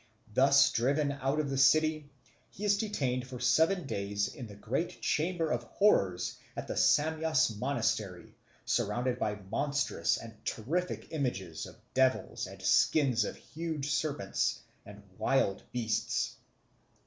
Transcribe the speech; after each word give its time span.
Thus 0.33 0.71
driven 0.71 1.11
out 1.11 1.39
of 1.39 1.51
the 1.51 1.59
city, 1.59 2.09
he 2.49 2.65
is 2.65 2.75
detained 2.75 3.27
for 3.27 3.39
seven 3.39 3.85
days 3.85 4.33
in 4.33 4.47
the 4.47 4.55
great 4.55 4.99
chamber 5.03 5.51
of 5.51 5.61
horrors 5.61 6.39
at 6.57 6.67
the 6.67 6.73
Samyas 6.75 7.55
monastery, 7.59 8.33
surrounded 8.65 9.19
by 9.19 9.35
monstrous 9.35 10.17
and 10.17 10.43
terrific 10.43 11.09
images 11.11 11.67
of 11.67 11.75
devils 11.93 12.47
and 12.47 12.63
skins 12.63 13.23
of 13.25 13.35
huge 13.35 13.91
serpents 13.91 14.61
and 14.87 15.03
wild 15.19 15.61
beasts. 15.71 16.35